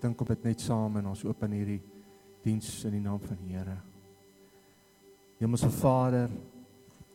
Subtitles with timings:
[0.00, 1.80] Dink op dit net saam en ons open hierdie
[2.44, 3.76] diens in die naam van die Here.
[5.38, 6.30] Hemelse Vader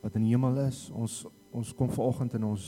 [0.03, 1.23] wat in die hemel is, ons
[1.53, 2.63] ons kom vanoggend en ons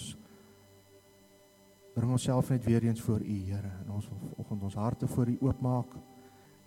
[1.96, 3.72] bring onsself net weer eens voor U, Here.
[3.82, 5.96] En ons wil vanoggend ons harte voor U oopmaak.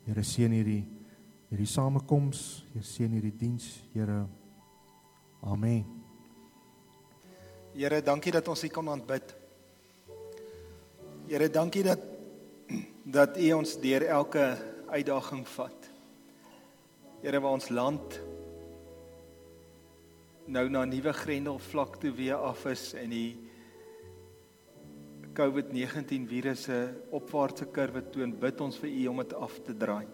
[0.08, 0.82] Here seën hierdie
[1.48, 2.42] hierdie samekoms,
[2.72, 4.26] Here seën hierdie diens, Here.
[5.46, 5.84] Amen.
[7.78, 9.34] Here, dankie dat ons U kan aanbid.
[11.28, 12.17] Here, dankie dat
[13.08, 14.44] dat U ons deur elke
[14.92, 15.86] uitdaging vat.
[17.22, 18.18] Here, waar ons land
[20.48, 23.30] nou na nuwe grendelvlak toe weer af is en die
[25.38, 26.78] COVID-19 virusse
[27.14, 30.06] opwaartse kurwe toon, bid ons vir U om dit af te draai.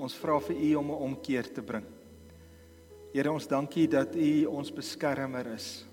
[0.00, 1.86] Ons vra vir U om 'n omkeer te bring.
[3.12, 5.84] Here, ons dankie dat U ons beskermer is.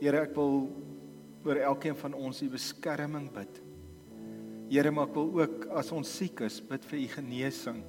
[0.00, 0.70] Here, ek wil
[1.44, 3.69] oor elkeen van ons U beskerming bid.
[4.70, 7.80] Here, maar ek wil ook as ons siek is, bid vir u genesing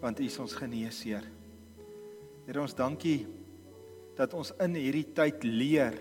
[0.00, 1.24] want u is ons geneesheer.
[2.44, 3.24] Here, ons dankie
[4.16, 5.96] dat ons in hierdie tyd leer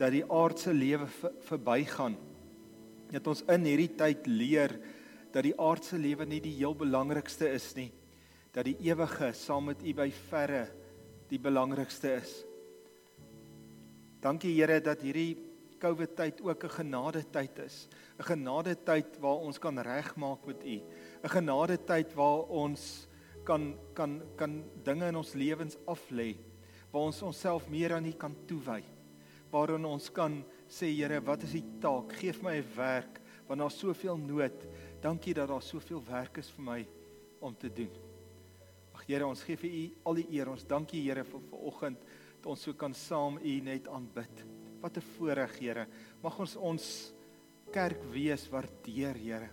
[0.00, 1.08] dat die aardse lewe
[1.48, 2.16] verbygaan.
[3.12, 4.76] Dat ons in hierdie tyd leer
[5.32, 7.90] dat die aardse lewe nie die heel belangrikste is nie.
[8.52, 10.66] Dat die ewige saam met u by verre
[11.32, 12.36] die belangrikste is.
[14.24, 17.88] Dankie Here dat hierdie COVID tyd ook 'n genade tyd is.
[18.18, 20.80] 'n Genade tyd waar ons kan regmaak met U.
[21.22, 23.08] 'n Genade tyd waar ons
[23.44, 26.36] kan kan kan dinge in ons lewens af lê.
[26.90, 28.82] Waar ons onsself meer aan U kan toewy.
[29.50, 32.12] Waarin ons kan sê Here, wat is die taak?
[32.12, 34.66] Geef my 'n werk want daar's soveel nood.
[35.00, 36.86] Dankie dat daar soveel werk is vir my
[37.40, 37.90] om te doen.
[38.94, 40.48] Ag Here, ons gee vir U al die eer.
[40.48, 41.98] Ons dankie Here vir vanoggend
[42.40, 44.53] dat ons so kan saam U net aanbid.
[44.84, 45.86] Wat 'n voorreg, Here.
[46.20, 47.12] Mag ons ons
[47.72, 49.48] kerk wees waardeer, Here.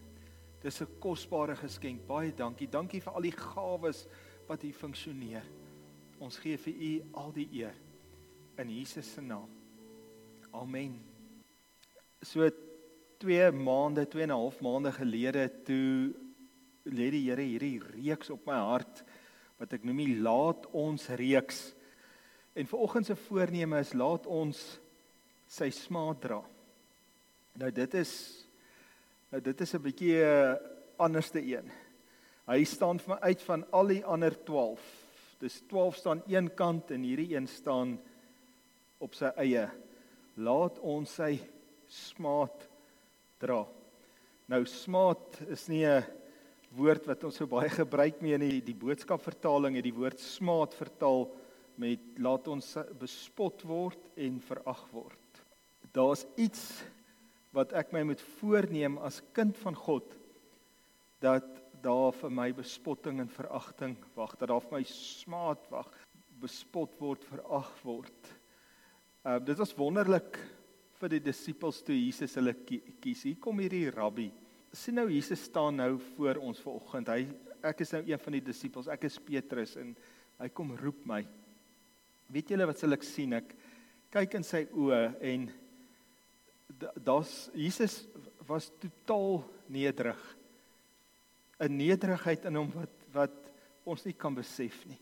[0.62, 2.06] Dis 'n kosbare geskenk.
[2.06, 2.68] Baie dankie.
[2.68, 4.08] Dankie vir al die gawes
[4.48, 5.44] wat hier funksioneer.
[6.20, 7.76] Ons gee vir U al die eer
[8.58, 9.48] in Jesus se naam.
[10.52, 11.00] Amen.
[12.22, 12.50] So
[13.18, 16.14] 2 maande, 2 en 'n half maande gelede toe
[16.84, 19.04] lê die Here hierdie reeks op my hart
[19.58, 21.74] wat ek noem die laat ons reeks.
[22.54, 24.81] En vanoggend se voorneme is laat ons
[25.52, 26.40] sy smaak dra.
[27.60, 28.14] Nou dit is
[29.32, 30.56] nou dit is 'n bietjie 'n uh,
[30.98, 31.68] anderste een.
[32.48, 34.80] Hy staan vir my uit van al die ander 12.
[35.40, 38.00] Dis 12 staan een kant en hierdie een staan
[39.00, 39.70] op sy eie.
[40.36, 41.40] Laat ons sy
[41.88, 42.68] smaak
[43.40, 43.66] dra.
[44.48, 46.04] Nou smaak is nie 'n
[46.76, 50.20] woord wat ons so baie gebruik nie in die, die boodskap vertaling het die woord
[50.20, 51.28] smaak vertaal
[51.76, 55.31] met laat ons bespot word en verag word
[55.96, 56.84] daar's iets
[57.56, 60.16] wat ek my moet voorneem as kind van God
[61.22, 61.48] dat
[61.82, 65.90] daar vir my bespotting en veragting wag, dat daar vir my smaad wag,
[66.42, 68.32] bespot word, verag word.
[69.26, 70.40] Uh dit was wonderlik
[71.02, 73.26] vir die disippels toe Jesus hulle kies.
[73.26, 74.30] Hier kom hierdie rabbi.
[74.74, 77.10] Sien nou Jesus staan nou voor ons vanoggend.
[77.10, 78.90] Hy ek is nou een van die disippels.
[78.90, 79.94] Ek is Petrus en
[80.42, 81.22] hy kom roep my.
[82.32, 83.36] Weet julle wat sal ek sien?
[83.38, 83.54] Ek
[84.14, 85.04] kyk in sy oë
[85.34, 85.50] en
[86.96, 88.06] daar's Jesus
[88.48, 90.38] was totaal nederig.
[91.60, 93.38] 'n Nederigheid in hom wat wat
[93.84, 95.00] ons nie kan besef nie.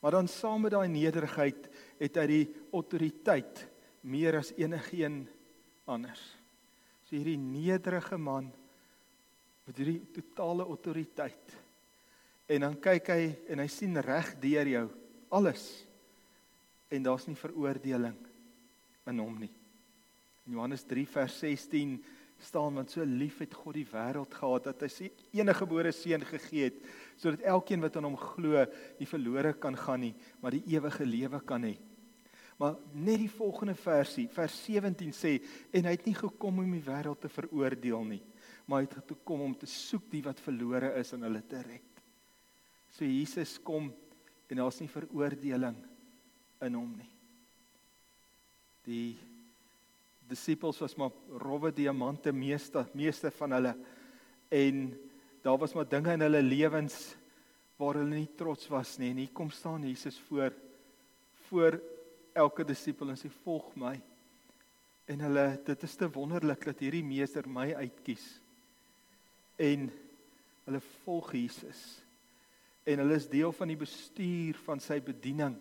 [0.00, 3.64] Maar dan saam met daai nederigheid het hy die autoriteit
[4.00, 5.26] meer as enigeen
[5.86, 6.22] anders.
[7.06, 8.50] So hierdie nederige man
[9.66, 11.56] met hierdie totale autoriteit.
[12.48, 14.86] En dan kyk hy en hy sien reg deur jou
[15.34, 15.64] alles.
[16.88, 18.16] En daar's nie veroordeling
[19.08, 19.52] in hom nie.
[20.48, 21.98] In Johannes 3 vers 16
[22.40, 26.24] staan want so lief het God die wêreld gehad dat hy sy enige gebore seun
[26.24, 26.78] gegee het
[27.20, 28.62] sodat elkeen wat aan hom glo
[28.96, 31.74] nie verlore kan gaan nie, maar die ewige lewe kan hê.
[32.58, 35.36] Maar net die volgende versie, vers 17 sê
[35.68, 38.22] en hy het nie gekom om die wêreld te veroordeel nie,
[38.64, 42.04] maar hy het gekom om te soek die wat verlore is en hulle te red.
[42.96, 43.92] So Jesus kom
[44.48, 45.76] en daar's nie veroordeling
[46.64, 47.12] in hom nie.
[48.88, 49.18] Die
[50.28, 53.74] disippels was maar rowwe diamante meeste meeste van hulle.
[54.48, 54.82] En
[55.42, 57.16] daar was maar dinge in hulle lewens
[57.78, 59.10] waar hulle nie trots was nie.
[59.10, 60.52] En hier kom staan Jesus voor
[61.48, 61.78] voor
[62.36, 63.94] elke disipel en sê volg my.
[65.08, 68.26] En hulle dit is te wonderlik dat hierdie meester my uitkies.
[69.56, 69.88] En
[70.66, 71.80] hulle volg Jesus.
[72.84, 75.56] En hulle is deel van die bestuur van sy bediening.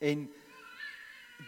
[0.00, 0.24] En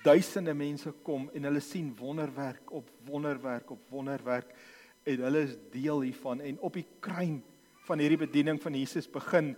[0.04, 4.54] duisende mense kom en hulle sien wonderwerk op wonderwerk op wonderwerk
[5.08, 6.40] en hulle is deel hiervan.
[6.40, 7.40] En op die kruin
[7.88, 9.54] van hierdie bediening van Jesus begin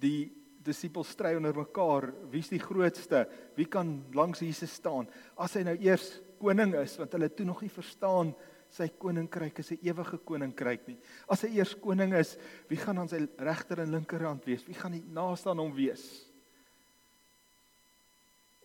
[0.00, 0.30] die
[0.64, 2.10] disippels stry onder mekaar.
[2.32, 3.24] Wie's die grootste?
[3.56, 5.08] Wie kan langs Jesus staan?
[5.36, 8.34] As hy nou eers koning is want hulle toe nog nie verstaan
[8.70, 10.98] sy koninkryk is 'n ewige koninkryk nie.
[11.28, 12.36] As hy eers koning is
[12.68, 14.64] wie gaan aan sy regter en linkerhand wees?
[14.64, 16.26] Wie gaan naaste aan hom wees?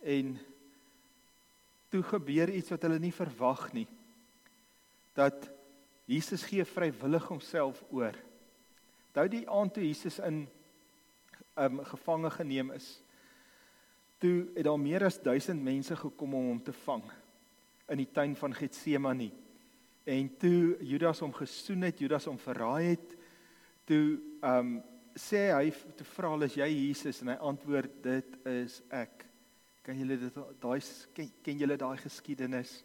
[0.02, 0.38] En
[1.90, 3.86] toe gebeur iets wat hulle nie verwag nie
[5.16, 5.48] dat
[6.06, 8.14] Jesus gee vrywillig homself oor.
[9.08, 10.44] Onthou die aand toe Jesus in
[11.56, 12.90] um gevange geneem is.
[14.20, 17.04] Toe het daar meer as 1000 mense gekom om hom te vang
[17.88, 19.30] in die tuin van Getsemane.
[20.06, 23.16] En toe Judas hom gesoen het, Judas hom verraai het,
[23.88, 24.76] toe um
[25.16, 29.24] sê hy te vra al is jy Jesus en hy antwoord dit is ek.
[29.86, 30.80] Kan julle dit daai
[31.14, 32.80] ken, ken julle daai geskiedenis?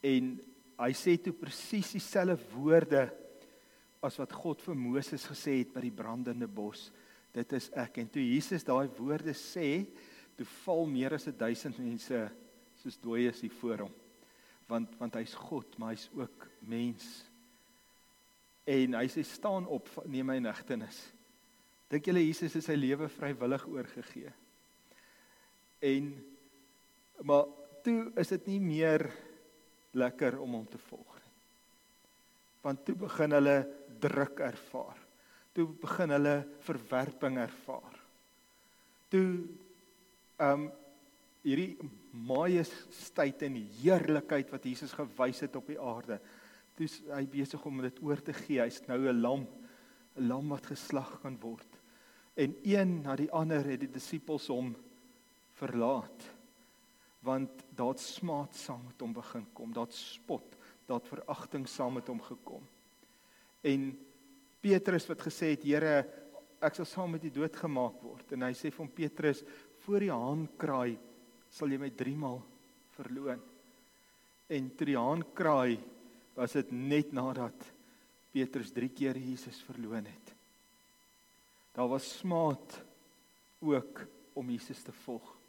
[0.00, 0.32] En
[0.80, 3.02] hy sê toe presies dieselfde woorde
[4.02, 6.88] as wat God vir Moses gesê het by die brandende bos.
[7.32, 9.84] Dit is ek en toe Jesus daai woorde sê,
[10.36, 12.22] toe val meer as 1000 mense
[12.80, 13.94] soos dooies hier voor hom.
[14.70, 17.06] Want want hy's God, maar hy's ook mens.
[18.64, 21.04] En hy sê staan op, neem my nagtenis.
[21.92, 24.32] Dink julle Jesus het sy lewe vrywillig oorgegee?
[25.82, 26.12] En
[27.26, 27.46] maar
[27.82, 29.06] toe is dit nie meer
[29.98, 31.32] lekker om hom te volg nie.
[32.62, 33.56] Want toe begin hulle
[34.02, 35.00] druk ervaar.
[35.52, 36.36] Toe begin hulle
[36.66, 37.98] verwerping ervaar.
[39.12, 39.26] Toe
[40.42, 40.70] ehm um,
[41.42, 41.74] hierdie
[42.14, 46.20] majesteit en heerlikheid wat Jesus gewys het op die aarde,
[46.78, 48.60] toe hy besig om dit oor te gee.
[48.62, 49.42] Hy's nou 'n lam,
[50.16, 51.66] 'n lam wat geslag kan word.
[52.38, 54.76] En een na die ander het die disippels hom
[55.62, 56.30] verlaat
[57.22, 60.56] want daar smaat saam met hom begin kom, daar spot,
[60.88, 62.64] daar veragting saam met hom gekom.
[63.62, 63.92] En
[64.62, 66.02] Petrus wat gesê het, Here,
[66.62, 69.44] ek sal saam met U doodgemaak word en hy sê vir hom Petrus,
[69.84, 70.96] voor die haan kraai,
[71.50, 72.40] sal jy my 3 maal
[72.96, 73.42] verloon.
[74.52, 75.78] En toe die haan kraai,
[76.34, 77.66] was dit net nadat
[78.32, 80.34] Petrus 3 keer Jesus verloon het.
[81.76, 82.80] Daar was smaat
[83.62, 84.02] ook
[84.34, 85.41] om Jesus te volg.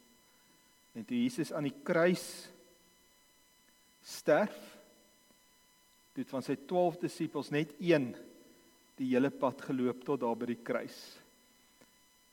[0.94, 2.22] En toe Jesus aan die kruis
[4.04, 4.54] sterf,
[6.14, 8.12] het van sy 12 disippels net een
[8.94, 10.98] die hele pad geloop tot daar by die kruis.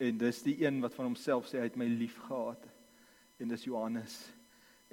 [0.01, 2.61] En dis die een wat van homself sê hy het my liefgehad.
[3.41, 4.19] En dis Johannes.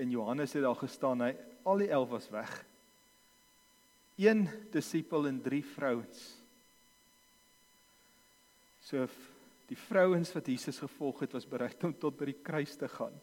[0.01, 1.35] En Johannes het daar gestaan, hy
[1.69, 2.53] al die 11 was weg.
[4.17, 6.25] Een disipel en drie vrouens.
[8.89, 9.05] So
[9.69, 13.17] die vrouens wat Jesus gevolg het was bereid om tot by die kruis te gaan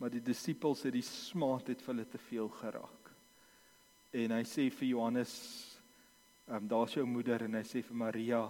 [0.00, 3.10] maar die disippels het die smaad het vir hulle te veel geraak.
[4.16, 5.34] En hy sê vir Johannes,
[6.48, 8.40] ehm um, daar's jou moeder en hy sê vir Maria,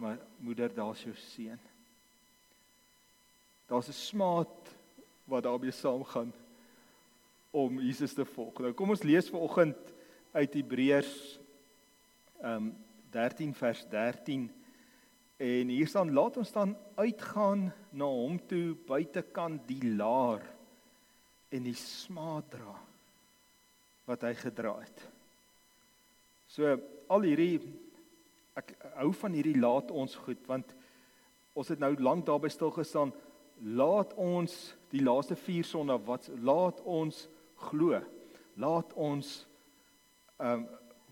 [0.00, 1.60] maar moeder, daar's jou seun.
[3.68, 4.72] Daar's 'n smaad
[5.24, 6.32] wat daarmee saamgaan
[7.50, 8.58] om Jesus te volg.
[8.58, 9.76] Nou kom ons lees vanoggend
[10.32, 11.38] uit Hebreërs
[12.40, 12.74] ehm um,
[13.10, 14.50] 13 vers 13
[15.36, 20.55] en hier staan laat ons dan uitgaan na hom toe buitekant die laar
[21.54, 22.74] en die smaad dra
[24.06, 25.02] wat hy gedra het.
[26.50, 26.76] So
[27.12, 27.60] al hierdie
[28.56, 30.72] ek hou van hierdie laat ons goed want
[31.56, 33.12] ons het nou lank daarby stil gestaan.
[33.64, 34.54] Laat ons
[34.92, 37.26] die laaste 4 sonnae wat laat ons
[37.68, 38.00] glo.
[38.60, 39.38] Laat ons
[40.40, 40.66] ehm um,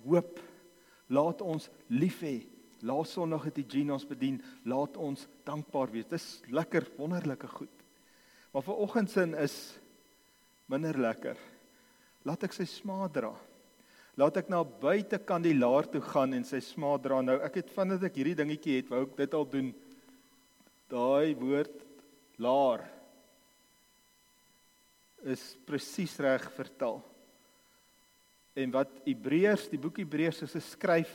[0.05, 0.41] hoop.
[1.09, 2.43] Laat ons lief hê.
[2.85, 4.37] Laat sonnae het die Jean ons bedien.
[4.69, 6.09] Laat ons dankbaar wees.
[6.11, 7.73] Dis lekker wonderlike goed.
[8.53, 9.57] Maar vir oggendsin is
[10.73, 11.39] minder lekker.
[12.25, 13.33] Laat ek sy smaak dra.
[14.17, 17.21] Laat ek na buite kandilaar toe gaan en sy smaak dra.
[17.25, 19.73] Nou ek het vandat ek hierdie dingetjie het, wou ek dit al doen.
[20.93, 21.83] Daai woord
[22.43, 22.85] laar
[25.25, 27.01] is presies reg vertaal.
[28.55, 31.13] En wat Hebreërs, die boek Hebreërs is geskryf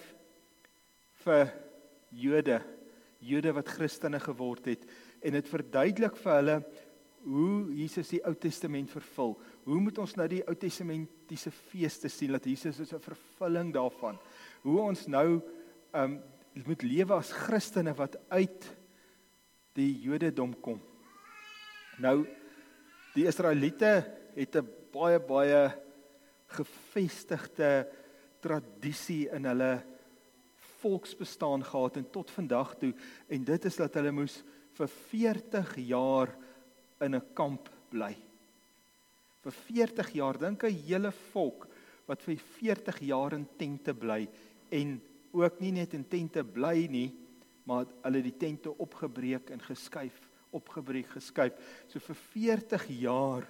[1.23, 1.53] vir
[2.09, 2.57] Jode,
[3.23, 4.83] Jode wat Christene geword het
[5.23, 6.57] en dit verduidelik vir hulle
[7.23, 9.35] hoe Jesus die Ou Testament vervul.
[9.63, 14.17] Hoe moet ons nou die Ou Testamentiese feeste sien dat Jesus is 'n vervulling daarvan?
[14.61, 15.41] Hoe ons nou
[15.93, 16.21] um
[16.65, 18.65] moet lewe as Christene wat uit
[19.77, 20.79] die Jodendom kom.
[21.99, 22.25] Nou
[23.15, 25.71] die Israeliete het 'n baie baie
[26.47, 27.87] gevestigde
[28.41, 29.83] tradisie in hulle
[30.81, 32.93] volksbestaan gehad en tot vandag toe
[33.27, 36.29] en dit is dat hulle moes vir 40 jaar
[37.01, 38.15] in 'n kamp bly.
[39.43, 41.67] Vir 40 jaar dink 'n hele volk
[42.07, 44.27] wat vir 40 jaar in tente bly
[44.71, 45.01] en
[45.31, 47.13] ook nie net in tente bly nie,
[47.63, 51.53] maar hulle die tente opgebreek en geskuif, opgebreek geskuif.
[51.87, 53.47] So vir 40 jaar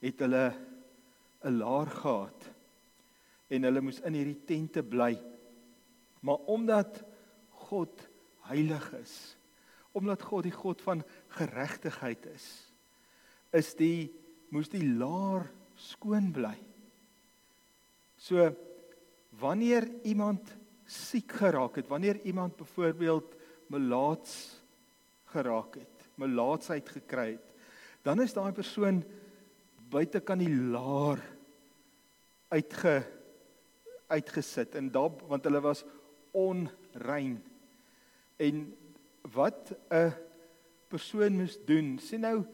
[0.00, 0.54] het hulle
[1.44, 2.50] 'n laar gehad
[3.50, 5.18] en hulle moes in hierdie tente bly.
[6.20, 7.02] Maar omdat
[7.50, 8.08] God
[8.48, 9.36] heilig is,
[9.92, 11.02] omdat God die God van
[11.36, 12.46] geregtigheid is,
[13.52, 14.10] is die
[14.52, 16.56] moes die laar skoon bly.
[18.16, 18.50] So
[19.40, 20.52] wanneer iemand
[20.86, 23.34] siek geraak het, wanneer iemand byvoorbeeld
[23.72, 24.60] melaats
[25.32, 27.48] geraak het, melaatsheid gekry het,
[28.04, 29.00] dan is daai persoon
[29.92, 31.20] buite kan die laar
[32.52, 33.00] uitge
[34.12, 35.84] uitgesit en daar want hulle was
[36.36, 37.38] onrein.
[38.36, 38.64] En
[39.22, 40.12] wat 'n
[40.88, 42.44] persoon moes doen, sien nou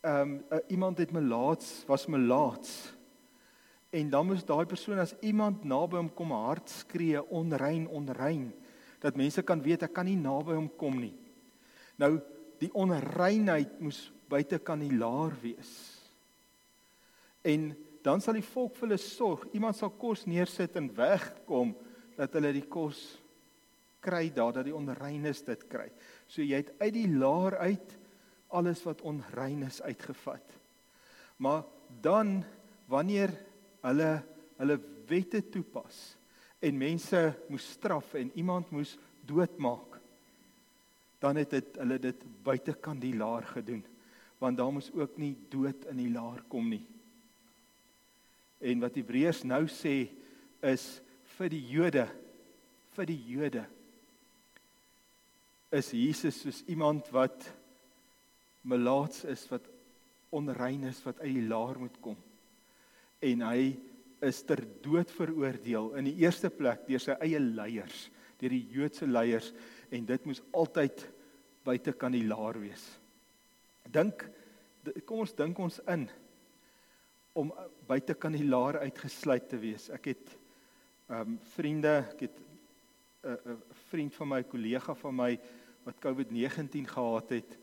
[0.00, 2.94] ehm um, iemand het melaats was melaats
[3.90, 8.52] en dan moes daai persoon as iemand naby hom kom hard skree onrein onrein
[9.00, 11.16] dat mense kan weet ek kan nie naby hom kom nie.
[11.96, 12.20] Nou
[12.60, 15.72] die onreinheid moes buite kan die laar wees.
[17.42, 17.72] En
[18.04, 19.46] dan sal die volk vir hulle sorg.
[19.56, 21.72] Iemand sal kos neersit en wegkom
[22.16, 23.19] dat hulle die kos
[24.00, 25.88] kry daar dat die onreines dit kry
[26.26, 27.96] so jy het uit die laar uit
[28.50, 30.46] alles wat onrein is uitgevat.
[31.36, 31.64] Maar
[32.02, 32.40] dan
[32.90, 33.32] wanneer
[33.80, 34.10] hulle
[34.60, 34.76] hulle
[35.08, 35.98] wette toepas
[36.60, 38.92] en mense moes straf en iemand moes
[39.24, 39.96] doodmaak,
[41.18, 43.84] dan het dit hulle dit buite kan die laar gedoen
[44.40, 46.86] want daar moes ook nie dood in die laar kom nie.
[48.64, 50.08] En wat Hebreërs nou sê
[50.64, 50.84] is
[51.36, 52.06] vir die Jode
[52.96, 53.66] vir die Jode
[55.70, 57.46] is Jesus soos iemand wat
[58.66, 59.68] melaats is wat
[60.34, 62.18] onrein is wat uit die laar moet kom.
[63.20, 63.62] En hy
[64.26, 68.08] is ter dood veroordeel in die eerste plek deur sy eie leiers,
[68.40, 69.52] deur die Joodse leiers
[69.90, 71.06] en dit moes altyd
[71.64, 72.84] buite kan die laar wees.
[73.90, 74.26] Dink
[75.04, 76.06] kom ons dink ons in
[77.36, 77.50] om
[77.86, 79.88] buite kan die laar uitgesluit te wees.
[79.94, 80.36] Ek het
[81.10, 85.32] ehm um, vriende, ek het 'n uh, 'n uh, vriend van my kollega van my
[85.90, 87.56] wat COVID-19 gehad het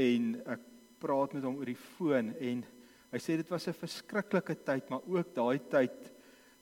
[0.00, 0.68] en ek
[1.00, 2.64] praat met hom oor die foon en
[3.10, 6.10] hy sê dit was 'n verskriklike tyd maar ook daai tyd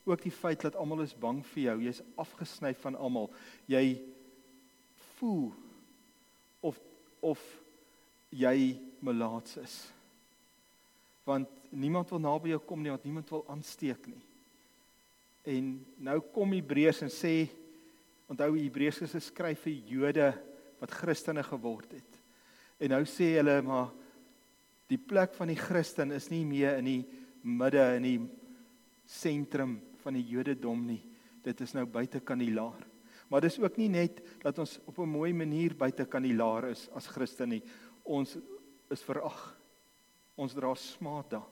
[0.08, 1.76] ook die feit dat almal is bang vir jou.
[1.84, 3.28] Jy's afgesny van almal.
[3.68, 4.00] Jy
[5.18, 5.52] voel
[6.64, 6.78] of
[7.20, 7.42] of
[8.30, 9.76] jy melaats is.
[11.26, 14.22] Want niemand wil naby jou kom nie want niemand wil aansteek nie.
[15.48, 17.48] En nou kom Hebreërs en sê
[18.28, 20.28] onthou Hebreërs is geskryf vir Jode
[20.80, 22.18] wat Christene geword het
[22.78, 23.90] En nou sê hulle maar
[24.88, 27.00] die plek van die Christen is nie meer in die
[27.42, 28.20] midde in die
[29.08, 31.00] sentrum van die Jodendom nie.
[31.42, 32.86] Dit is nou buite kan die laar.
[33.28, 36.70] Maar dis ook nie net dat ons op 'n mooi manier buite kan die laar
[36.70, 37.62] is as Christen nie.
[38.04, 38.38] Ons
[38.90, 39.58] is verag.
[40.36, 41.48] Ons dra smaad daar.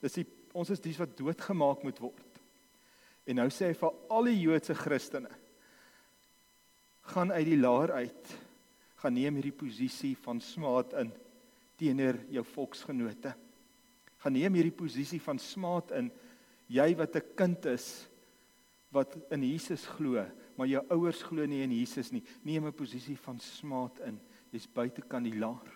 [0.00, 2.40] Dis die ons is dies wat doodgemaak moet word.
[3.26, 5.45] En nou sê hy vir al die Joodse Christene
[7.06, 8.36] gaan uit die laar uit
[9.06, 11.12] gaan neem hierdie posisie van smaad in
[11.78, 13.34] teenoor jou volksgenote.
[14.22, 16.08] Gaan neem hierdie posisie van smaad in
[16.72, 18.08] jy wat 'n kind is
[18.90, 20.24] wat in Jesus glo,
[20.56, 22.24] maar jou ouers glo nie in Jesus nie.
[22.42, 24.20] Neem 'n posisie van smaad in.
[24.50, 25.70] Jy's buite kan die laar.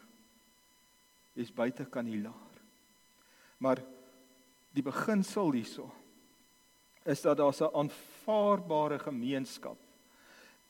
[1.34, 2.54] Jy's buite kan die laar.
[3.58, 3.82] Maar
[4.72, 5.92] die beginsel hierso
[7.04, 9.78] is dat daar 'n aanvaarbare gemeenskap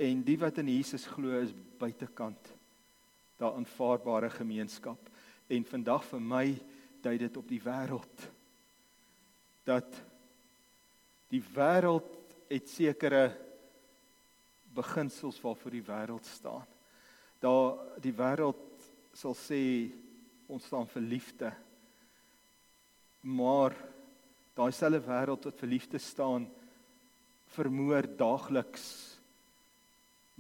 [0.01, 2.53] en die wat in Jesus glo is buitekant
[3.41, 5.11] daar aanvaarbare gemeenskap
[5.51, 6.47] en vandag vir my
[7.05, 8.25] dui dit op die wêreld
[9.69, 10.01] dat
[11.31, 12.09] die wêreld
[12.51, 13.31] het sekere
[14.75, 16.67] beginsels waarvoor die wêreld staan.
[17.41, 19.63] Daar die wêreld sal sê
[20.51, 21.53] ons staan vir liefde.
[23.23, 23.77] Maar
[24.57, 26.49] daai selfde wêreld wat vir liefde staan
[27.55, 29.10] vermoor daagliks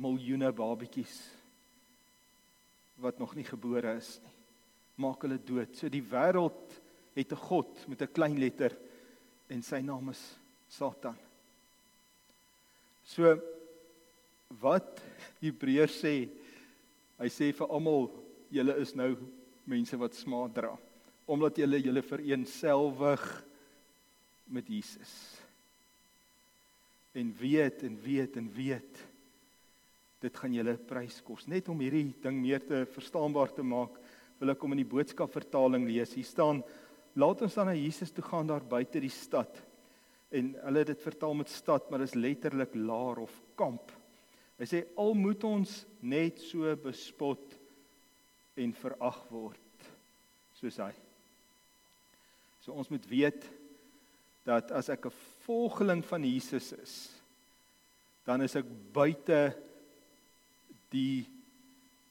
[0.01, 1.17] miljoene babetjies
[3.01, 4.37] wat nog nie gebore is nie.
[5.01, 5.73] Maak hulle dood.
[5.77, 6.75] So die wêreld
[7.17, 8.77] het 'n god met 'n klein letter
[9.49, 10.21] en sy naam is
[10.69, 11.17] Satan.
[13.05, 13.41] So
[14.61, 15.01] wat
[15.41, 16.29] Hebreërs sê,
[17.19, 18.11] hy sê vir almal
[18.51, 19.17] julle is nou
[19.65, 20.79] mense wat smaad dra
[21.31, 23.45] omdat julle julle vereensgewig
[24.51, 25.13] met Jesus.
[27.13, 29.10] En weet en weet en weet
[30.21, 31.47] dit gaan julle prys kos.
[31.49, 33.97] Net om hierdie ding meer te verstaanbaar te maak,
[34.41, 36.15] wil ek om in die boodskap vertaling lees.
[36.17, 36.63] Hier staan:
[37.17, 39.63] Laat ons dan na Jesus toe gaan daar buite die stad
[40.31, 43.91] en hulle het dit vertaal met stad, maar dit is letterlik laar of kamp.
[44.61, 45.73] Hy sê al moet ons
[46.07, 47.57] net so bespot
[48.61, 49.89] en verag word
[50.61, 50.93] soos hy.
[52.61, 53.47] So ons moet weet
[54.47, 56.95] dat as ek 'n volgeling van Jesus is,
[58.25, 59.57] dan is ek buite
[60.91, 61.27] die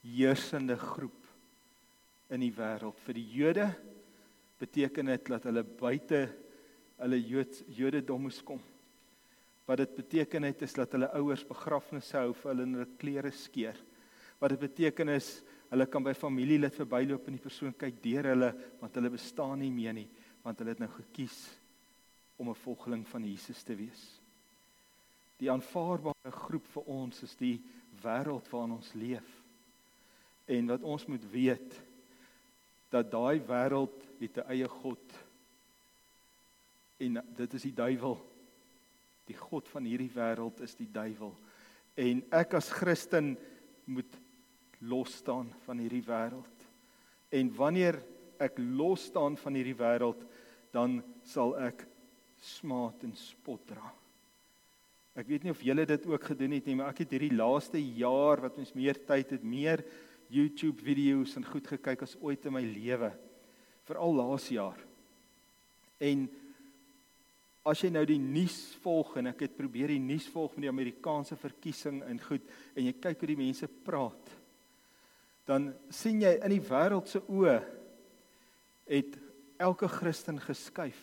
[0.04, 1.28] heersende groep
[2.30, 2.98] in die wêreld.
[3.06, 3.68] Vir die Jode
[4.60, 6.28] beteken dit dat hulle buite
[7.00, 8.60] hulle Jood Jodendom moes kom.
[9.70, 13.78] Wat dit beteken het is dat hulle ouers begrafnisse hou vir hulle hulle klere skeer.
[14.40, 18.50] Wat dit beteken is hulle kan by familielid verbyloop en die persoon kyk deur hulle
[18.80, 20.10] want hulle bestaan nie meer nie
[20.44, 21.36] want hulle het nou gekies
[22.40, 24.22] om 'n volgeling van Jesus te wees.
[25.38, 27.62] Die aanvaarbare groep vir ons is die
[28.02, 29.28] wêreld waarin ons leef.
[30.46, 31.78] En wat ons moet weet
[32.90, 35.06] dat daai wêreld het 'n eie god.
[36.98, 38.18] En dit is die duiwel.
[39.26, 41.36] Die god van hierdie wêreld is die duiwel.
[41.96, 43.38] En ek as Christen
[43.86, 44.20] moet
[44.80, 46.66] los staan van hierdie wêreld.
[47.30, 48.04] En wanneer
[48.40, 50.26] ek los staan van hierdie wêreld,
[50.72, 51.86] dan sal ek
[52.42, 53.99] smaat en spot dra.
[55.18, 57.80] Ek weet nie of julle dit ook gedoen het nie, maar ek het hierdie laaste
[57.82, 59.84] jaar wat ons meer tyd het, meer
[60.30, 63.10] YouTube video's en goed gekyk as ooit in my lewe.
[63.90, 64.78] Veral laas jaar.
[66.00, 66.28] En
[67.70, 70.72] as jy nou die nuus volg en ek het probeer die nuus volg met die
[70.72, 74.32] Amerikaanse verkiesing en goed en jy kyk hoe die mense praat,
[75.50, 77.58] dan sien jy in die wêreld se oë
[78.90, 79.18] het
[79.60, 81.00] elke Christen geskuif.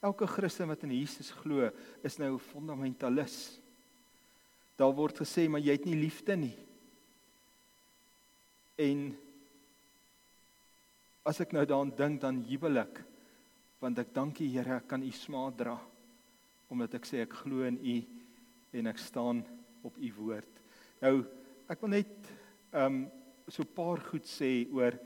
[0.00, 1.68] Elke Christen wat in Jesus glo,
[2.02, 3.60] is nou 'n fundamentalis.
[4.76, 6.56] Daar word gesê maar jy het nie liefde nie.
[8.78, 9.16] En
[11.22, 13.04] as ek nou daaraan dink dan jubel ek
[13.80, 15.78] want ek dank die Here ek kan u smaak dra
[16.70, 18.02] omdat ek sê ek glo in u
[18.72, 19.44] en ek staan
[19.82, 20.60] op u woord.
[21.02, 21.26] Nou
[21.68, 22.30] ek wil net
[22.72, 23.10] ehm um,
[23.48, 24.96] so 'n paar goed sê oor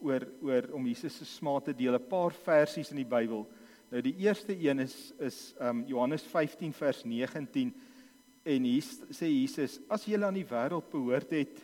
[0.00, 1.94] oor oor om Jesus se smaak te deel.
[1.94, 3.46] 'n Paar versies in die Bybel.
[3.92, 7.74] Nou die eerste een is is um, Johannes 15 vers 19
[8.42, 11.60] en hier sê Jesus as julle aan die wêreld behoort het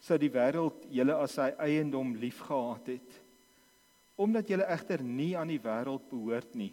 [0.00, 3.16] sou die wêreld julle as sy eiendom liefgehad het.
[4.20, 6.72] Omdat julle egter nie aan die wêreld behoort nie,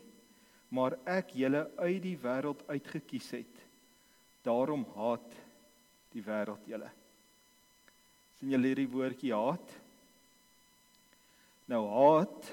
[0.72, 3.60] maar ek julle uit die wêreld uitgekies het,
[4.48, 5.36] daarom haat
[6.16, 6.90] die wêreld julle.
[8.40, 9.72] sien julle hierdie woordjie haat?
[11.68, 12.52] Nou haat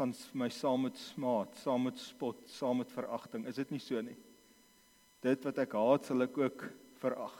[0.00, 3.44] gaan my saam met smaad, saam met spot, saam met veragting.
[3.46, 4.16] Is dit nie so nie?
[5.20, 6.66] Dit wat ek haat, sal ek ook
[7.02, 7.36] verag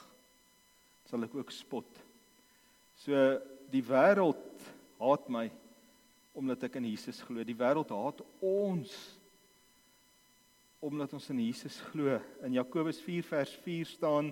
[1.11, 1.89] sal ek ook spot.
[3.03, 3.17] So
[3.71, 4.69] die wêreld
[5.01, 5.49] haat my
[6.39, 7.43] omdat ek in Jesus glo.
[7.43, 8.93] Die wêreld haat ons
[10.81, 12.15] omdat ons in Jesus glo.
[12.47, 14.31] In Jakobus 4 vers 4 staan: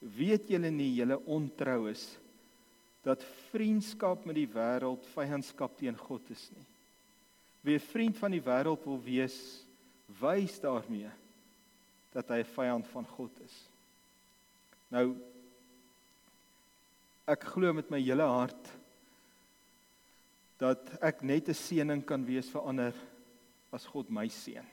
[0.00, 2.18] "Weet julle nie julle ontrou is
[3.02, 6.66] dat vriendskap met die wêreld vyandskap teen God is nie?
[7.62, 9.64] Wie 'n vriend van die wêreld wil wees,
[10.20, 11.10] wys daarmee
[12.12, 13.68] dat hy 'n vyand van God is."
[14.90, 15.16] Nou
[17.26, 18.68] ek glo met my hele hart
[20.58, 22.94] dat ek net 'n seëning kan wees vir ander
[23.72, 24.66] as God my seën.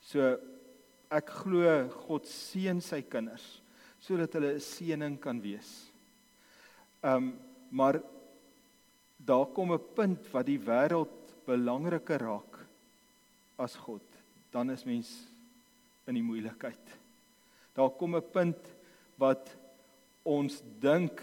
[0.00, 0.38] So
[1.10, 3.62] ek glo God seën sy kinders
[4.00, 5.90] sodat hulle 'n seëning kan wees.
[7.02, 7.38] Um
[7.70, 8.00] maar
[9.18, 12.58] daar kom 'n punt wat die wêreld belangriker raak
[13.56, 14.04] as God,
[14.52, 15.10] dan is mens
[16.06, 16.98] in die moeilikheid.
[17.74, 18.74] Daar kom 'n punt
[19.16, 19.54] wat
[20.22, 21.22] ons dink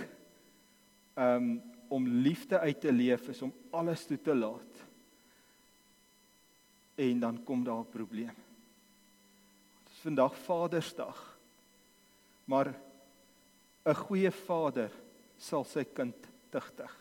[1.15, 1.61] um
[1.93, 4.81] om liefde uit te leef is om alles toe te laat.
[6.95, 8.35] En dan kom daar 'n probleem.
[9.83, 11.37] Dit is vandag Vadersdag.
[12.45, 12.73] Maar
[13.85, 14.91] 'n goeie vader
[15.37, 16.15] sal sy kind
[16.49, 16.91] tugtig.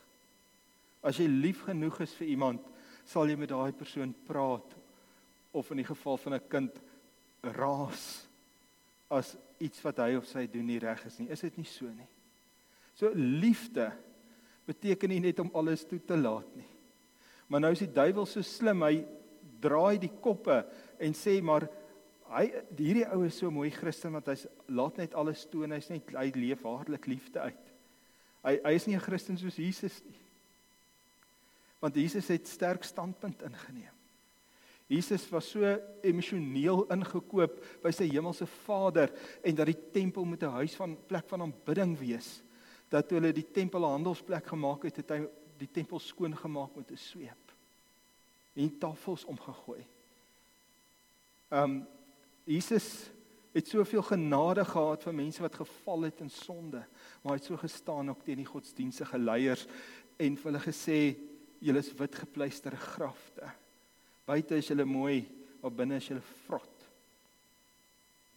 [1.00, 2.60] As jy lief genoeg is vir iemand,
[3.04, 4.76] sal jy met daai persoon praat
[5.52, 6.80] of in die geval van 'n kind
[7.42, 8.28] raas
[9.10, 11.30] as iets wat hy of sy doen nie reg is nie.
[11.30, 12.08] Is dit nie so nie?
[12.94, 13.92] So liefde
[14.66, 16.68] beteken nie net om alles toe te laat nie.
[17.48, 19.04] Maar nou is die duiwel so slim, hy
[19.62, 20.62] draai die koppe
[21.02, 21.68] en sê maar
[22.32, 22.46] hy
[22.78, 24.36] hierdie ou is so mooi Christen want hy
[24.72, 27.72] laat net alles toe en hy's net hy leef hartlik liefde uit.
[28.42, 30.21] Hy hy is nie 'n Christen soos Jesus nie.
[31.82, 33.90] Want Jesus het sterk standpunt ingeneem.
[34.92, 35.66] Jesus was so
[36.04, 39.10] emosioneel ingekoop by sy hemelse Vader
[39.42, 42.42] en dat die tempel moet 'n huis van plek van aanbidding wees.
[42.88, 45.26] Dat toe hulle die tempel 'n handelsplek gemaak het, het hy
[45.58, 47.52] die tempel skoon gemaak met 'n sweep.
[48.54, 49.86] En tafels omgegooi.
[51.50, 51.86] Um
[52.44, 53.10] Jesus
[53.52, 56.84] het soveel genade gehad vir mense wat geval het in sonde,
[57.22, 59.66] maar hy het so gestaan ook teen die godsdienstige leiers
[60.16, 61.16] en vir hulle gesê
[61.62, 63.48] julle is wit gepleisterde grafte.
[64.26, 65.22] Buite is julle mooi,
[65.62, 66.86] maar binne is julle vrot.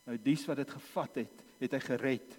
[0.05, 2.35] Nou dies wat dit gevat het, het hy gered.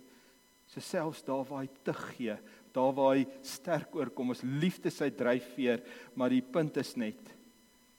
[0.71, 2.37] So selfs daar waar hy te gee,
[2.75, 5.83] daar waar hy sterk oorkom, is liefde sy dryfveer,
[6.15, 7.33] maar die punt is net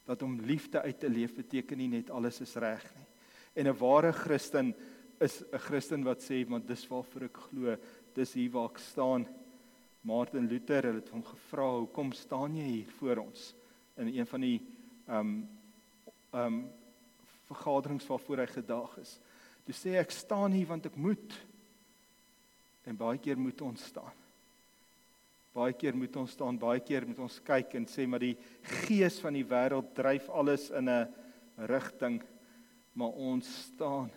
[0.07, 3.07] dat om liefde uit te leef beteken nie net alles is reg nie.
[3.59, 4.73] En 'n ware Christen
[5.19, 7.75] is 'n Christen wat sê want dis waarvoor ek glo,
[8.13, 9.27] dis hier waar ek staan.
[10.07, 13.53] Martin Luther het hom gevra, "Hoekom staan jy hier voor ons?"
[13.97, 14.61] in een van die
[15.07, 15.49] ehm um,
[16.31, 16.69] ehm um,
[17.47, 19.19] vergaderings waarvoor hy gedag is.
[19.63, 21.35] Toe sê ek staan hier want ek moet.
[22.83, 24.11] En baie keer moet ons staan.
[25.55, 28.35] Baie keer moet ons staan, baie keer moet ons kyk en sê maar die
[28.83, 31.07] gees van die wêreld dryf alles in 'n
[31.57, 32.21] rigting
[32.93, 34.11] maar ons staan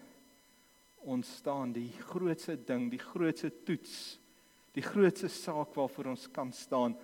[1.00, 4.19] ons staan die grootste ding, die grootste toets,
[4.76, 6.94] die grootste saak waarvoor ons kan staan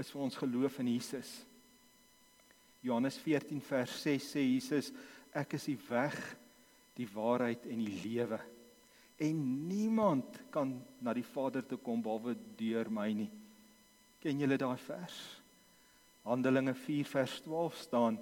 [0.00, 1.30] is vir ons geloof in Jesus.
[2.84, 4.90] Johannes 14 vers 6 sê Jesus,
[5.36, 6.16] ek is die weg,
[6.96, 8.40] die waarheid en die lewe.
[9.20, 10.72] En niemand kan
[11.04, 13.28] na die Vader toe kom behalwe deur my nie.
[14.20, 15.18] Ken julle daai vers?
[16.24, 18.18] Handelinge 4 vers 12 staan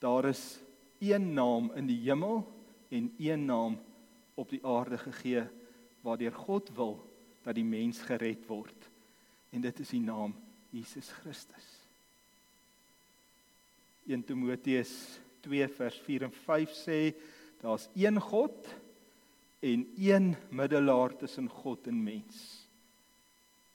[0.00, 0.60] daar is
[1.00, 2.44] een naam in die hemel
[2.88, 3.76] en een naam
[4.38, 5.44] op die aarde gegee
[6.04, 6.96] waardeur God wil
[7.48, 8.88] dat die mens gered word.
[9.56, 10.34] En dit is die naam
[10.74, 11.68] Jesus Christus.
[14.08, 14.92] 1 Timoteus
[15.46, 17.00] 2 vers 4 en 5 sê
[17.62, 18.68] daar's een God
[19.64, 22.44] en een middelaar tussen God en mens.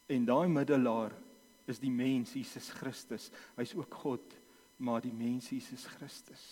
[0.05, 1.13] En daai middelaar
[1.65, 3.29] is die mens Jesus Christus.
[3.57, 4.37] Hy's ook God,
[4.77, 6.43] maar die mens Jesus Christus.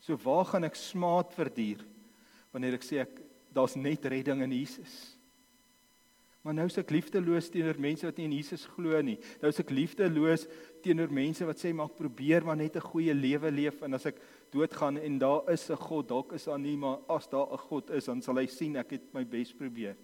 [0.00, 1.84] So waar gaan ek smaad verduur
[2.52, 3.18] wanneer ek sê ek
[3.52, 5.12] daar's net redding in Jesus?
[6.42, 9.14] Maar nou is ek liefdeloos teenoor mense wat nie in Jesus glo nie.
[9.38, 10.48] Nou is ek liefdeloos
[10.82, 14.06] teenoor mense wat sê maar ek probeer maar net 'n goeie lewe leef en as
[14.06, 14.18] ek
[14.50, 17.90] doodgaan en daar is 'n God, dalk is daar nie, maar as daar 'n God
[17.90, 19.96] is, dan sal hy sien ek het my bes probeer.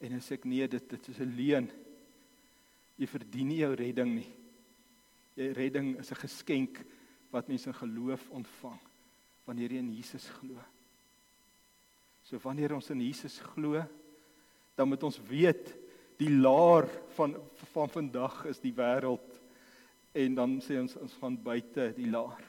[0.00, 1.70] En as ek nee, dit dit is 'n leuen.
[2.98, 4.30] Jy verdien nie jou redding nie.
[5.36, 6.84] Jou redding is 'n geskenk
[7.30, 8.80] wat mense in geloof ontvang
[9.46, 10.58] wanneer jy in Jesus glo.
[12.22, 13.82] So wanneer ons in Jesus glo,
[14.74, 15.74] dan moet ons weet
[16.20, 17.36] die laar van
[17.72, 19.38] van vandag is die wêreld
[20.12, 22.42] en dan sê ons ons gaan buite die laar.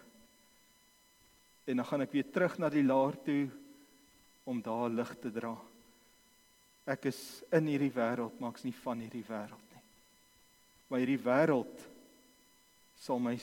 [1.63, 3.47] En dan gaan ek weer terug na die laar toe
[4.43, 5.53] om daar lig te dra.
[6.83, 7.19] Ek is
[7.55, 9.83] in hierdie wêreld, maar ek's nie van hierdie wêreld nie.
[10.89, 11.86] Maar hierdie wêreld
[12.99, 13.38] sal my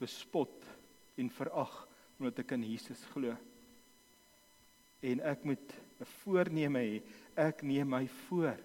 [0.00, 0.68] bespot
[1.16, 1.72] en verag
[2.18, 3.32] omdat ek in Jesus glo.
[5.00, 7.00] En ek moet 'n voorneme hê.
[7.36, 8.56] Ek neem my voor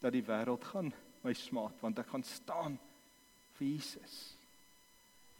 [0.00, 0.90] dat die wêreld gaan
[1.24, 2.78] my smaak want ek gaan staan
[3.58, 4.16] vir Jesus.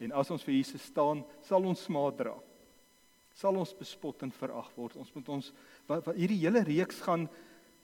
[0.01, 2.35] En as ons vir Jesus staan, sal ons smaak dra.
[3.37, 4.97] Sal ons bespot en verag word.
[5.01, 5.47] Ons moet ons
[5.87, 7.27] wat, wat hierdie hele reeks gaan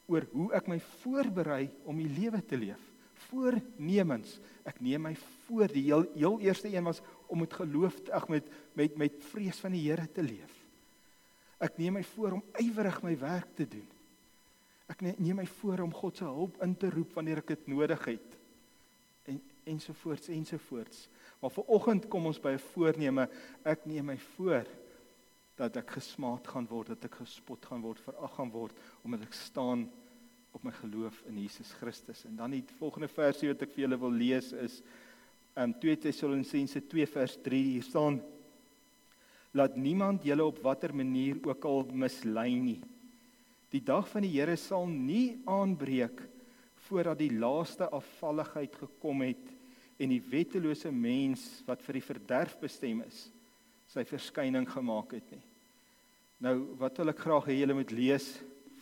[0.08, 2.84] oor hoe ek my voorberei om die lewe te leef.
[3.28, 4.38] Voornemens.
[4.68, 5.14] Ek neem my
[5.48, 5.72] voor.
[5.74, 9.74] Die heel, heel eerste een was om met geloof ag met met met vrees van
[9.76, 10.54] die Here te leef.
[11.64, 13.88] Ek neem my voor om ywerig my werk te doen.
[14.88, 18.06] Ek neem my voor om God se hulp in te roep wanneer ek dit nodig
[18.08, 18.36] het.
[19.28, 21.08] En ensovoorts ensovoorts.
[21.42, 23.30] Maar vir oggend kom ons by 'n voorneme.
[23.64, 24.66] Ek neem my voor
[25.58, 29.34] dat ek gesmaak gaan word, dat ek gespot gaan word, verag gaan word omdat ek
[29.34, 29.90] staan
[30.54, 32.26] op my geloof in Jesus Christus.
[32.26, 34.82] En dan die volgende versie wat ek vir julle wil lees is
[35.58, 38.22] um 2 Tessalonisense 2 vers 3 hier staan
[39.58, 42.82] laat niemand julle op watter manier ook al mislei nie.
[43.74, 46.22] Die dag van die Here sal nie aanbreek
[46.88, 49.50] voordat die laaste afvalligheid gekom het
[50.00, 53.26] en die wettelose mens wat vir die verderf bestem is
[53.88, 55.44] sy verskyning gemaak het nie.
[56.44, 58.28] Nou wat wil ek graag hê julle moet lees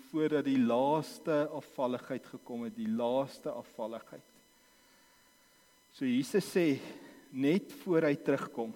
[0.09, 4.23] voordat die laaste afvalligheid gekom het, die laaste afvalligheid.
[5.95, 6.75] So Jesus sê
[7.35, 8.73] net voor hy terugkom,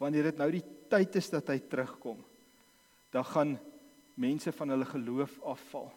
[0.00, 2.18] wanneer dit nou die tyd is dat hy terugkom,
[3.14, 3.56] dan gaan
[4.16, 5.90] mense van hulle geloof afval.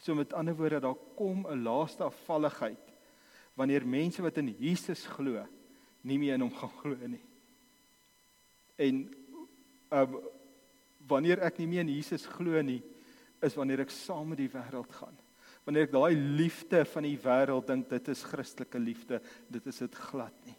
[0.00, 2.84] So met ander woorde, daar kom 'n laaste afvalligheid
[3.54, 5.46] wanneer mense wat in Jesus glo,
[6.00, 7.24] nie meer in hom gaan glo nie.
[8.76, 9.14] En
[9.90, 10.06] uh,
[11.06, 12.82] wanneer ek nie meer in Jesus glo nie,
[13.42, 15.18] is wanneer ek saam met die wêreld gaan
[15.68, 19.18] wanneer ek daai liefde van die wêreld dink dit is Christelike liefde,
[19.52, 20.54] dit is dit glad nie.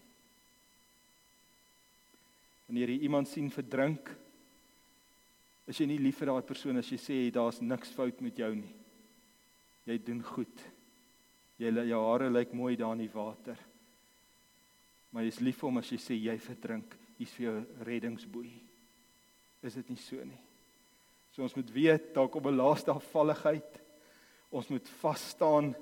[2.67, 4.11] Wanneer jy iemand sien verdrink,
[5.69, 8.49] is jy nie lief vir daai persoon as jy sê daar's niks fout met jou
[8.57, 8.73] nie.
[9.85, 10.63] Jy doen goed.
[11.61, 13.57] Jy jou hare lyk mooi daar in die water.
[15.11, 18.51] Maar jy's lief vir hom as jy sê jy verdrink, hier's vir jou reddingsboei.
[19.65, 20.41] Is dit nie so nie?
[21.33, 23.85] So ons moet weet dalk op 'n laaste afvalligheid
[24.51, 25.73] ons moet vas staan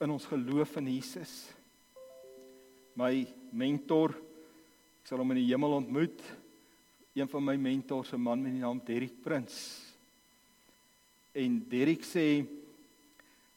[0.00, 1.32] in ons geloof in Jesus.
[2.96, 4.14] My mentor,
[5.02, 6.22] ek sal hom in die hemel ontmoet,
[7.16, 9.82] een van my mentors, 'n man met die naam Derrick Prins.
[11.32, 12.44] En Derrick sê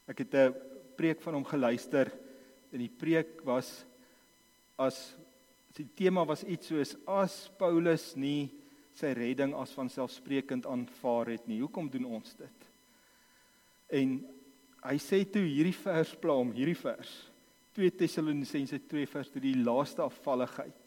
[0.08, 0.56] ek het 'n
[0.96, 2.12] preek van hom geluister
[2.72, 3.86] en die preek was
[4.78, 5.16] as
[5.76, 8.50] die tema was iets soos as Paulus nie
[8.94, 11.60] sy redding as vanselfsprekend aanvaar het nie.
[11.60, 12.68] Hoekom doen ons dit?
[13.90, 14.26] En
[14.84, 17.32] hy sê toe hierdie vers plaam, hierdie vers
[17.78, 20.79] 2 Tessalonisense 2 vers 3 die laaste afvalligheid.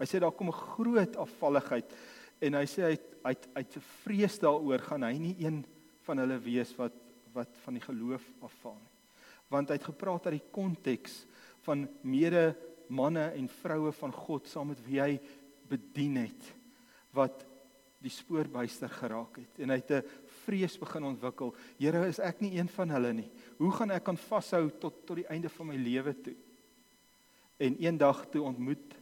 [0.00, 1.92] Hy sê daar kom 'n groot afvalligheid
[2.40, 5.60] en hy sê hy hy uit se vrees daaroor gaan hy nie een
[6.06, 6.96] van hulle wees wat
[7.34, 8.94] wat van die geloof afval nie.
[9.50, 11.26] Want hy het gepraat uit die konteks
[11.62, 12.56] van mede
[12.88, 15.20] manne en vroue van God saam met wie hy
[15.70, 16.48] bedien het
[17.14, 17.44] wat
[18.00, 20.08] die spoorbuister geraak het en hy het 'n
[20.44, 21.54] vrees begin ontwikkel.
[21.78, 23.30] Here, is ek nie een van hulle nie?
[23.58, 26.36] Hoe gaan ek kan vashou tot tot die einde van my lewe toe?
[27.58, 28.99] En eendag toe ontmoet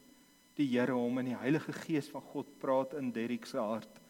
[0.58, 4.00] die Here hom in die Heilige Gees van God praat in Derrick se hart.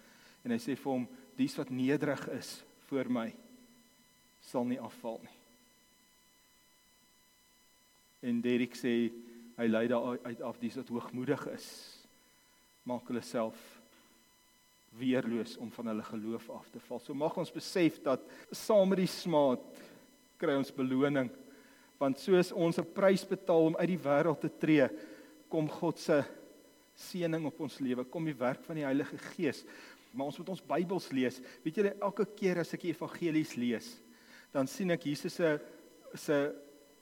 [0.44, 3.28] En hy sê vir hom: "Dies wat nederig is voor my,
[4.40, 5.36] sal nie afval nie."
[8.28, 9.12] En Derrick sê
[9.58, 11.68] hy lei daar uit af dies wat hoogmoedig is,
[12.86, 13.58] maak hulle self
[14.98, 17.00] weerloos om van hulle geloof af te val.
[17.02, 19.62] So mag ons besef dat saam met die smaad
[20.38, 21.28] kry ons beloning.
[21.98, 24.88] Want soos ons 'n prys betaal om uit die wêreld te tree,
[25.48, 26.24] kom God se
[26.98, 29.62] seëning op ons lewe, kom die werk van die Heilige Gees.
[30.12, 31.40] Maar ons moet ons Bybels lees.
[31.62, 33.90] Weet julle, elke keer as ek die evangelies lees,
[34.54, 35.58] dan sien ek Jesus se
[36.16, 36.38] se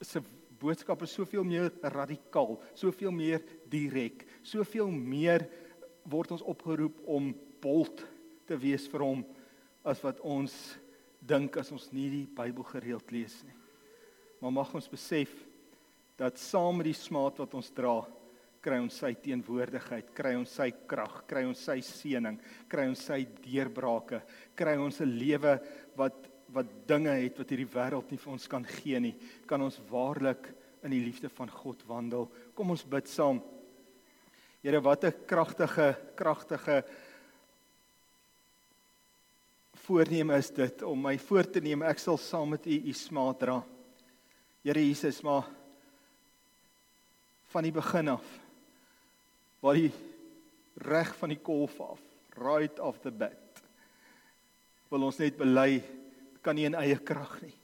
[0.02, 0.20] se
[0.60, 5.46] boodskap is soveel meer radikaal, soveel meer direk, soveel meer
[6.08, 7.30] word ons opgeroep om
[7.62, 8.02] bold
[8.48, 9.22] te wees vir hom
[9.86, 10.54] as wat ons
[11.26, 13.56] dink as ons nie die Bybel gereeld lees nie.
[14.40, 15.32] Maar mag ons besef
[16.16, 18.00] dat saam met die smaad wat ons dra,
[18.66, 22.38] kry ons sy teenwoordigheid, kry ons sy krag, kry ons sy seëning,
[22.70, 24.22] kry ons sy deurbrake,
[24.58, 25.60] kry ons 'n lewe
[25.96, 29.14] wat wat dinge het wat hierdie wêreld nie vir ons kan gee nie,
[29.46, 30.46] kan ons waarlik
[30.84, 32.30] in die liefde van God wandel.
[32.54, 33.42] Kom ons bid saam.
[34.62, 36.84] Here, wat 'n kragtige, kragtige
[39.74, 43.38] voorneme is dit om my voor te neem ek sal saam met u u smaad
[43.38, 43.64] dra.
[44.64, 45.44] Here Jesus, maar
[47.52, 48.45] van die begin af
[49.66, 49.92] waar die
[50.86, 52.02] reg van die kolf af,
[52.38, 53.62] right off the bat.
[54.92, 55.80] Wil ons net bely
[56.44, 57.54] kan nie in eie krag nie.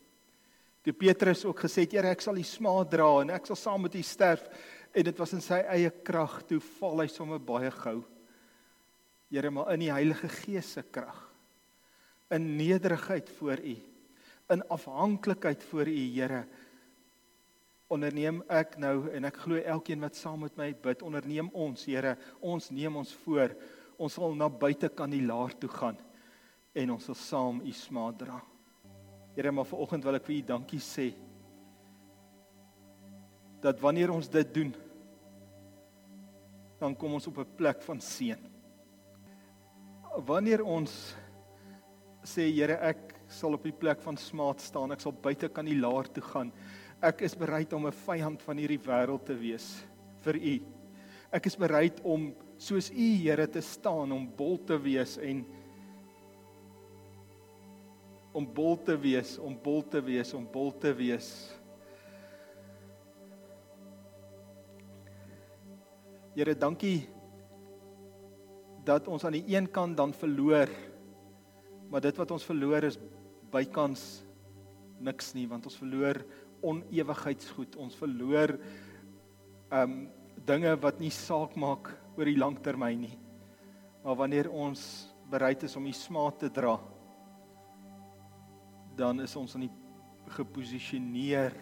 [0.82, 3.84] Toe Petrus ook gesê het, Here, ek sal u smaad dra en ek sal saam
[3.86, 4.48] met u sterf
[4.90, 8.00] en dit was in sy eie krag toe val hy sommer baie gou.
[9.30, 11.28] Here, maar in die Heilige Gees se krag
[12.32, 13.76] in nederigheid voor U,
[14.48, 16.46] in afhanklikheid voor U, Here.
[17.92, 22.16] Onderneem ek nou en ek glo elkeen wat saam met my bid, onderneem ons, Here,
[22.40, 23.52] ons neem ons voor.
[24.00, 25.98] Ons sal na buite kan die laar toe gaan
[26.72, 28.38] en ons sal saam U smaad dra.
[29.36, 31.10] Here, maar vanoggend wil ek vir U dankie sê
[33.62, 34.72] dat wanneer ons dit doen,
[36.80, 38.40] dan kom ons op 'n plek van seën.
[40.26, 41.14] Wanneer ons
[42.24, 44.92] sê Here ek sal op die plek van smaad staan.
[44.92, 46.52] Ek sal buite kan die laar toe gaan.
[47.02, 49.84] Ek is bereid om 'n vyand van hierdie wêreld te wees
[50.22, 50.54] vir U.
[51.32, 55.44] Ek is bereid om soos U Here te staan om bol te wees en
[58.32, 61.52] om bol te wees, om bol te wees, om bol te wees.
[66.34, 67.08] Here, dankie
[68.84, 70.68] dat ons aan die een kant dan verloor
[71.92, 72.96] Maar dit wat ons verloor is
[73.52, 74.02] bykans
[75.04, 76.22] niks nie want ons verloor
[76.62, 77.76] onewigheidsgoed.
[77.76, 78.56] Ons verloor
[79.72, 79.96] um,
[80.46, 83.16] dinge wat nie saak maak oor die lang termyn nie.
[84.02, 84.82] Maar wanneer ons
[85.30, 86.76] bereid is om die smaak te dra,
[88.98, 89.76] dan is ons aan die
[90.36, 91.54] geposisioneer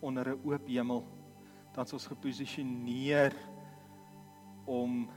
[0.00, 1.04] onder 'n oop hemel.
[1.74, 3.34] Dan is ons geposisioneer
[4.66, 5.08] om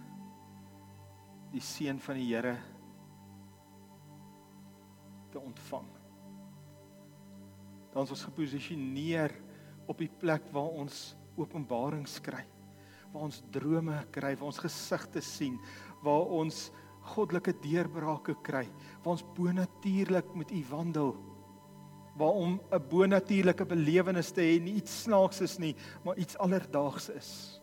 [1.51, 2.57] die seën van die Here
[5.31, 5.98] te ontvang.
[7.93, 9.33] Dan is ons geposisioneer
[9.89, 12.45] op die plek waar ons openbaring kry.
[13.13, 15.55] waar ons drome kry, waar ons gesigte sien,
[16.05, 16.67] waar ons
[17.15, 18.65] goddelike deurbrake kry,
[19.01, 21.15] waar ons bonatuurlik met U wandel.
[22.19, 27.09] Waar om 'n bonatuurlike belewenis te hê, nie iets snaaks is nie, maar iets alledaags
[27.09, 27.61] is.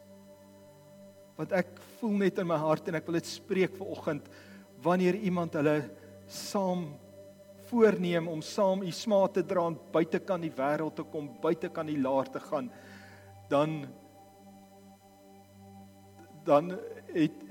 [1.37, 4.29] Wat ek voel net in my hart en ek wil dit spreek vir oggend
[4.83, 5.91] wanneer iemand hulle
[6.27, 6.97] saam
[7.70, 11.70] voorneem om saam u smaak te dra en buite kan die wêreld te kom, buite
[11.74, 12.70] kan die laar te gaan,
[13.50, 13.87] dan
[16.46, 16.70] dan
[17.11, 17.42] het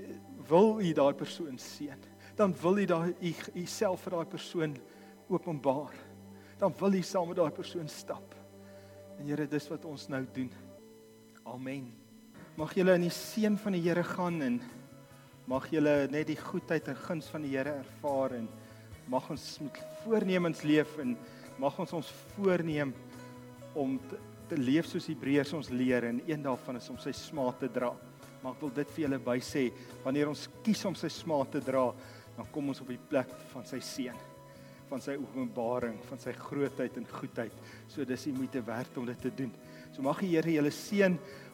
[0.47, 1.99] wil u daai persoon seën.
[2.35, 4.77] Dan wil u daai u u self vir daai persoon
[5.27, 5.93] openbaar.
[6.57, 8.35] Dan wil u saam met daai persoon stap.
[9.19, 10.51] En Here, dis wat ons nou doen.
[11.43, 11.93] Amen.
[12.55, 14.61] Mag julle in die seën van die Here gaan en
[15.47, 18.47] mag julle net die goedheid en guns van die Here ervaar en
[19.11, 21.13] mag ons met voornemens leef en
[21.61, 22.93] mag ons ons voorneem
[23.77, 27.59] om te, te leef soos Hebreërs ons leer en een daarvan is om sy smaak
[27.61, 27.91] te dra.
[28.41, 29.65] Maar ek wil dit vir julle by sê,
[30.03, 31.87] wanneer ons kies om sy smaak te dra,
[32.35, 34.17] dan kom ons op die plek van sy seën,
[34.89, 37.55] van sy openbaring, van sy grootheid en goedheid.
[37.89, 39.53] So dis die moeite werd om dit te doen.
[39.95, 41.17] So mag die Here julle seën